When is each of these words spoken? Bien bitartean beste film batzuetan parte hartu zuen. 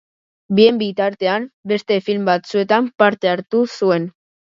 Bien 0.59 0.77
bitartean 0.83 1.45
beste 1.71 1.97
film 2.07 2.23
batzuetan 2.29 2.89
parte 3.03 3.31
hartu 3.33 3.61
zuen. 3.75 4.09